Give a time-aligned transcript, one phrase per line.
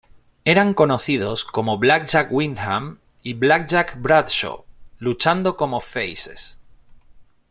[0.45, 4.65] Eran conocidos como Blackjack Windham y Blackjack Bradshaw,
[4.97, 6.59] luchando como "faces".